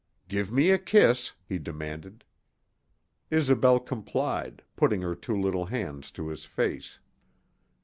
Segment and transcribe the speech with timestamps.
[0.27, 2.23] "Give me a kiss," he demanded.
[3.29, 6.97] Isobel complied, putting her two little hands to his face.